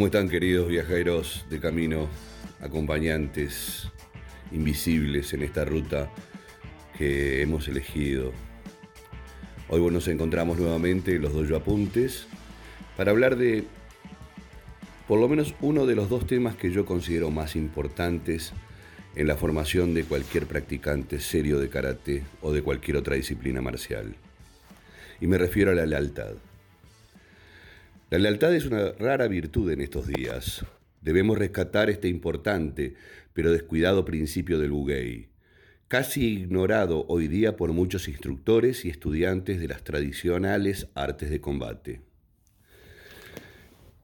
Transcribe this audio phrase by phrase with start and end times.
[0.00, 2.08] ¿Cómo están queridos viajeros de camino,
[2.62, 3.90] acompañantes
[4.50, 6.10] invisibles en esta ruta
[6.96, 8.32] que hemos elegido?
[9.68, 12.28] Hoy nos encontramos nuevamente los Dojo Apuntes
[12.96, 13.64] para hablar de
[15.06, 18.54] por lo menos uno de los dos temas que yo considero más importantes
[19.16, 24.16] en la formación de cualquier practicante serio de karate o de cualquier otra disciplina marcial.
[25.20, 26.36] Y me refiero a la lealtad.
[28.10, 30.66] La lealtad es una rara virtud en estos días.
[31.00, 32.94] Debemos rescatar este importante
[33.34, 35.28] pero descuidado principio del Bugei,
[35.86, 42.00] casi ignorado hoy día por muchos instructores y estudiantes de las tradicionales artes de combate.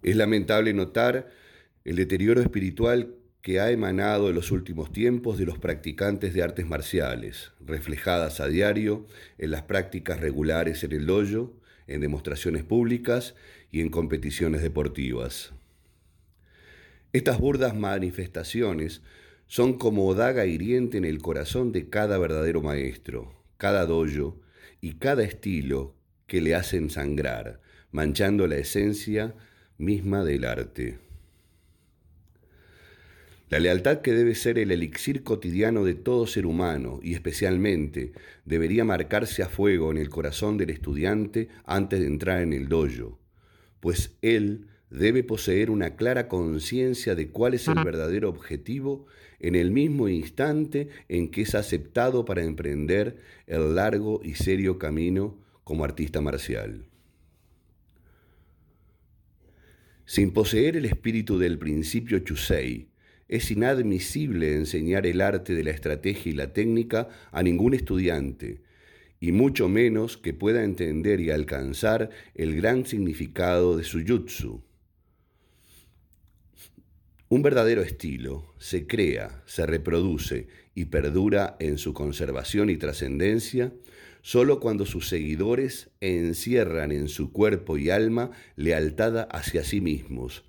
[0.05, 1.29] Es lamentable notar
[1.85, 3.13] el deterioro espiritual
[3.43, 8.47] que ha emanado en los últimos tiempos de los practicantes de artes marciales, reflejadas a
[8.47, 9.05] diario
[9.37, 11.57] en las prácticas regulares en el dojo,
[11.89, 13.35] en demostraciones públicas
[13.77, 15.53] y en competiciones deportivas.
[17.13, 19.03] Estas burdas manifestaciones
[19.49, 24.41] son como daga hiriente en el corazón de cada verdadero maestro, cada dojo
[24.81, 25.95] y cada estilo
[26.27, 27.61] que le hacen sangrar,
[27.93, 29.35] manchando la esencia
[29.77, 30.97] misma del arte.
[33.51, 38.13] La lealtad que debe ser el elixir cotidiano de todo ser humano y especialmente
[38.47, 43.19] debería marcarse a fuego en el corazón del estudiante antes de entrar en el dojo,
[43.81, 49.07] pues él debe poseer una clara conciencia de cuál es el verdadero objetivo
[49.41, 55.39] en el mismo instante en que es aceptado para emprender el largo y serio camino
[55.65, 56.87] como artista marcial.
[60.05, 62.89] Sin poseer el espíritu del principio Chusei,
[63.29, 68.63] es inadmisible enseñar el arte de la estrategia y la técnica a ningún estudiante,
[69.21, 74.63] y mucho menos que pueda entender y alcanzar el gran significado de su jutsu.
[77.29, 83.73] Un verdadero estilo se crea, se reproduce y perdura en su conservación y trascendencia
[84.23, 90.45] solo cuando sus seguidores encierran en su cuerpo y alma lealtad hacia sí mismos,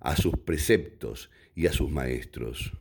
[0.00, 2.72] a sus preceptos y a sus maestros.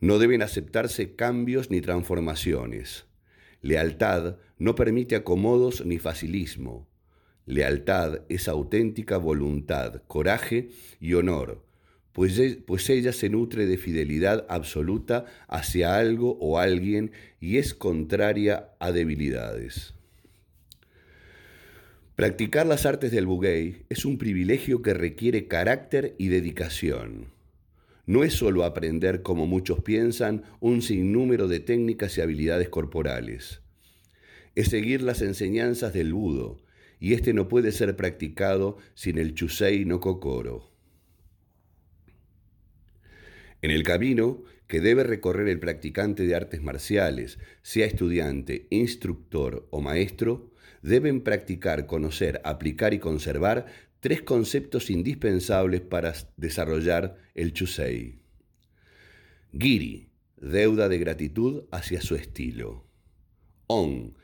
[0.00, 3.07] No deben aceptarse cambios ni transformaciones.
[3.62, 6.88] Lealtad no permite acomodos ni facilismo.
[7.46, 10.68] Lealtad es auténtica voluntad, coraje
[11.00, 11.64] y honor,
[12.12, 17.74] pues, e, pues, ella se nutre de fidelidad absoluta hacia algo o alguien y es
[17.74, 19.94] contraria a debilidades.
[22.16, 27.37] Practicar las artes del buguey es un privilegio que requiere carácter y dedicación.
[28.08, 33.60] No es solo aprender, como muchos piensan, un sinnúmero de técnicas y habilidades corporales.
[34.54, 36.64] Es seguir las enseñanzas del budo,
[37.00, 40.72] y este no puede ser practicado sin el chusei no kokoro.
[43.60, 49.82] En el camino que debe recorrer el practicante de artes marciales, sea estudiante, instructor o
[49.82, 53.66] maestro, deben practicar, conocer, aplicar y conservar
[54.00, 58.20] tres conceptos indispensables para desarrollar el Chusei.
[59.52, 62.84] Giri, deuda de gratitud hacia su estilo.
[63.66, 64.16] On,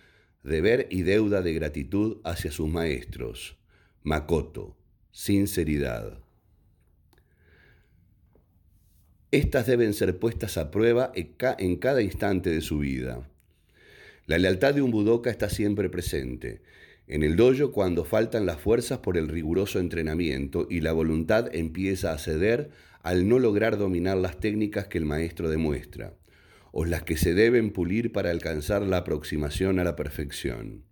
[0.42, 3.56] deber y deuda de gratitud hacia sus maestros.
[4.02, 4.76] Makoto,
[5.10, 6.18] sinceridad.
[9.30, 13.28] Estas deben ser puestas a prueba en cada instante de su vida.
[14.26, 16.62] La lealtad de un budoka está siempre presente.
[17.06, 22.12] En el dojo cuando faltan las fuerzas por el riguroso entrenamiento y la voluntad empieza
[22.12, 22.70] a ceder
[23.02, 26.14] al no lograr dominar las técnicas que el maestro demuestra,
[26.72, 30.84] o las que se deben pulir para alcanzar la aproximación a la perfección.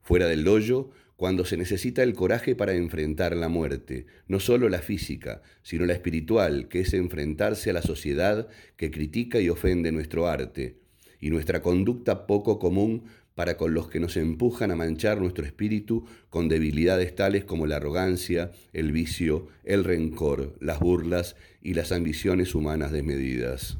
[0.00, 4.80] Fuera del dojo, cuando se necesita el coraje para enfrentar la muerte, no solo la
[4.80, 10.26] física, sino la espiritual, que es enfrentarse a la sociedad que critica y ofende nuestro
[10.26, 10.78] arte,
[11.20, 16.06] y nuestra conducta poco común para con los que nos empujan a manchar nuestro espíritu
[16.30, 22.54] con debilidades tales como la arrogancia, el vicio, el rencor, las burlas y las ambiciones
[22.54, 23.78] humanas desmedidas.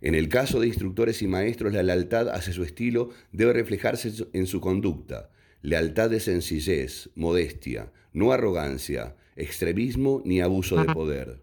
[0.00, 4.46] En el caso de instructores y maestros, la lealtad hacia su estilo debe reflejarse en
[4.46, 5.30] su conducta.
[5.62, 11.42] Lealtad de sencillez, modestia, no arrogancia, extremismo ni abuso de poder.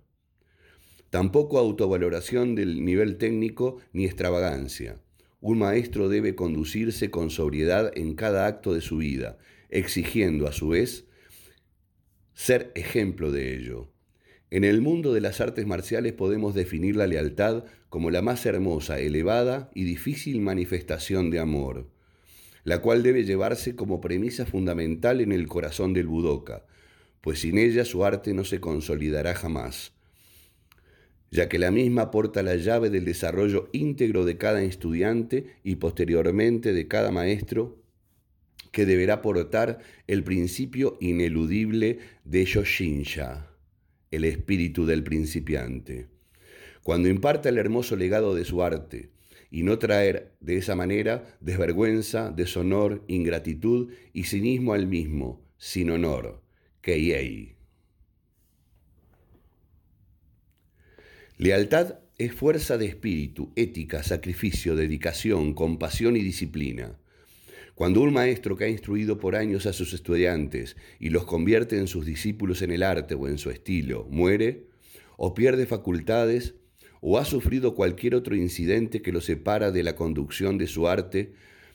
[1.10, 5.02] Tampoco autovaloración del nivel técnico ni extravagancia.
[5.42, 9.40] Un maestro debe conducirse con sobriedad en cada acto de su vida,
[9.70, 11.06] exigiendo a su vez
[12.34, 13.92] ser ejemplo de ello.
[14.52, 19.00] En el mundo de las artes marciales podemos definir la lealtad como la más hermosa,
[19.00, 21.90] elevada y difícil manifestación de amor,
[22.64, 26.66] la cual debe llevarse como premisa fundamental en el corazón del budoka,
[27.22, 29.94] pues sin ella su arte no se consolidará jamás,
[31.32, 36.74] ya que la misma aporta la llave del desarrollo íntegro de cada estudiante y posteriormente
[36.74, 37.82] de cada maestro
[38.72, 43.48] que deberá aportar el principio ineludible de Yoshinsha,
[44.12, 46.08] el espíritu del principiante.
[46.84, 49.10] Cuando imparta el hermoso legado de su arte,
[49.52, 56.42] y no traer de esa manera desvergüenza, deshonor, ingratitud y cinismo al mismo, sin honor,
[56.82, 56.98] que
[61.42, 67.00] Lealtad es fuerza de espíritu, ética, sacrificio, dedicación, compasión y disciplina.
[67.74, 71.88] Cuando un maestro que ha instruido por años a sus estudiantes y los convierte en
[71.88, 74.68] sus discípulos en el arte o en su estilo, muere,
[75.18, 76.54] o pierde facultades,
[77.00, 81.34] o ha sufrido cualquier otro incidente que lo separa de la conducción de su arte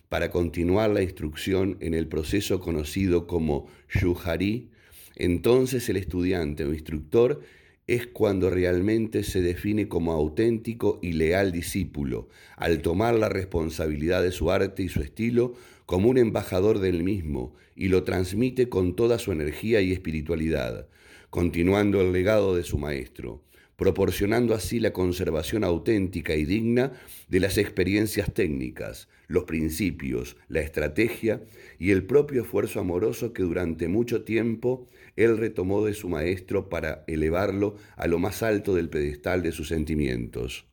[0.09, 3.67] para continuar la instrucción en el proceso conocido como
[4.01, 4.71] Yuhari,
[5.17, 7.43] entonces el estudiante o instructor
[7.87, 14.33] es cuando realmente se define como auténtico y leal discípulo, al tomar la responsabilidad de
[14.33, 15.55] su arte y su estilo
[15.87, 20.89] como un embajador del mismo y lo transmite con toda su energía y espiritualidad,
[21.31, 23.43] continuando el legado de su maestro
[23.77, 26.93] proporcionando así la conservación auténtica y digna
[27.29, 31.43] de las experiencias técnicas, los principios, la estrategia
[31.79, 37.05] y el propio esfuerzo amoroso que durante mucho tiempo él retomó de su maestro para
[37.07, 40.67] elevarlo a lo más alto del pedestal de sus sentimientos.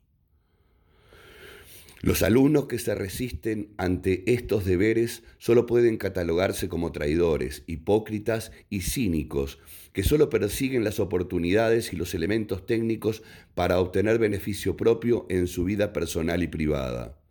[2.03, 8.81] Los alumnos que se resisten ante estos deberes solo pueden catalogarse como traidores, hipócritas y
[8.81, 9.59] cínicos,
[9.93, 13.23] que solo persiguen las oportunidades y los elementos técnicos
[13.55, 17.22] para obtener beneficio propio en su vida personal y privada.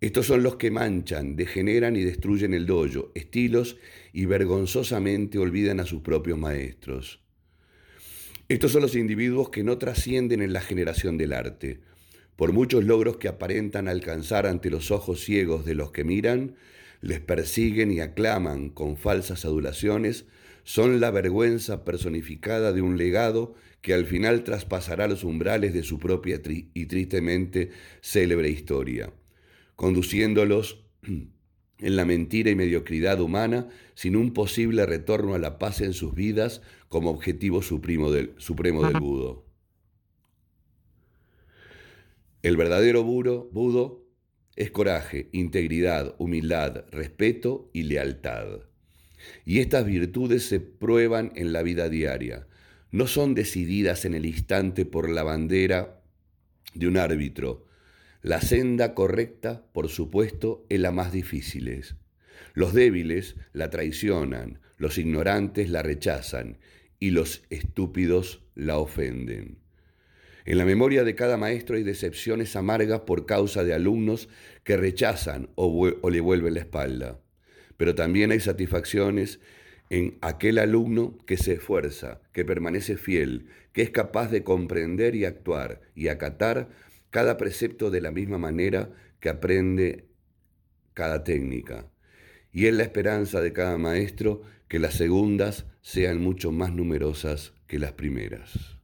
[0.00, 3.78] Estos son los que manchan, degeneran y destruyen el dojo, estilos
[4.12, 7.20] y vergonzosamente olvidan a sus propios maestros.
[8.48, 11.80] Estos son los individuos que no trascienden en la generación del arte,
[12.36, 16.54] por muchos logros que aparentan alcanzar ante los ojos ciegos de los que miran,
[17.00, 20.26] les persiguen y aclaman con falsas adulaciones,
[20.62, 25.98] son la vergüenza personificada de un legado que al final traspasará los umbrales de su
[25.98, 29.12] propia y tristemente célebre historia,
[29.78, 30.84] conduciéndolos
[31.78, 36.16] en la mentira y mediocridad humana sin un posible retorno a la paz en sus
[36.16, 39.46] vidas como objetivo supremo del, supremo del Budo.
[42.42, 44.04] El verdadero budo
[44.56, 48.62] es coraje, integridad, humildad, respeto y lealtad.
[49.44, 52.48] Y estas virtudes se prueban en la vida diaria.
[52.90, 56.02] No son decididas en el instante por la bandera
[56.74, 57.67] de un árbitro.
[58.22, 61.84] La senda correcta, por supuesto, es la más difícil.
[62.54, 66.58] Los débiles la traicionan, los ignorantes la rechazan
[66.98, 69.58] y los estúpidos la ofenden.
[70.44, 74.28] En la memoria de cada maestro hay decepciones amargas por causa de alumnos
[74.64, 77.20] que rechazan o, le vuelven la espalda.
[77.76, 79.40] Pero también hay satisfacciones
[79.90, 85.24] en aquel alumno que se esfuerza, que permanece fiel, que es capaz de comprender y
[85.24, 86.70] actuar y acatar
[87.10, 88.90] cada precepto de la misma manera
[89.20, 90.08] que aprende
[90.94, 91.90] cada técnica.
[92.52, 97.78] Y es la esperanza de cada maestro que las segundas sean mucho más numerosas que
[97.78, 98.78] las primeras.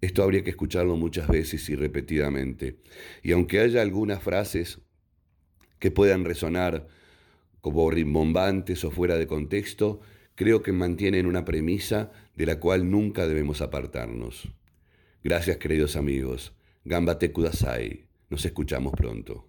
[0.00, 2.78] Esto habría que escucharlo muchas veces y repetidamente.
[3.22, 4.80] Y aunque haya algunas frases
[5.78, 6.88] que puedan resonar
[7.60, 10.00] como rimbombantes o fuera de contexto,
[10.34, 14.48] creo que mantienen una premisa de la cual nunca debemos apartarnos.
[15.24, 16.52] Gracias, queridos amigos.
[16.84, 18.08] Gambate Kudasai.
[18.28, 19.46] Nos escuchamos pronto.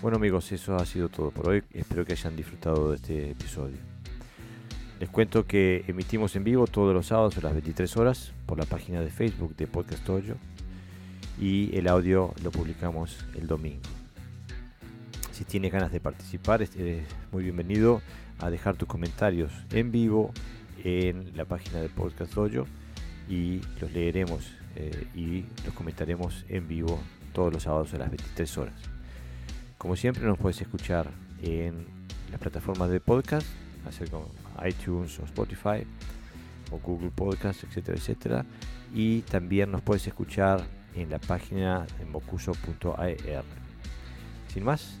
[0.00, 1.62] Bueno amigos, eso ha sido todo por hoy.
[1.72, 3.76] Espero que hayan disfrutado de este episodio.
[4.98, 8.64] Les cuento que emitimos en vivo todos los sábados a las 23 horas por la
[8.64, 10.36] página de Facebook de Podcast Toyo
[11.38, 13.93] y el audio lo publicamos el domingo.
[15.34, 18.00] Si tienes ganas de participar, eres muy bienvenido
[18.38, 20.32] a dejar tus comentarios en vivo
[20.84, 22.68] en la página de Podcast Dojo
[23.28, 27.00] y los leeremos eh, y los comentaremos en vivo
[27.32, 28.74] todos los sábados a las 23 horas.
[29.76, 31.10] Como siempre nos puedes escuchar
[31.42, 31.84] en
[32.30, 33.48] las plataformas de podcast,
[33.88, 34.28] así como
[34.64, 35.84] iTunes o Spotify
[36.70, 38.46] o Google Podcast, etcétera, etcétera.
[38.94, 40.62] Y también nos puedes escuchar
[40.94, 43.16] en la página de mocuso.ar.
[44.46, 45.00] Sin más,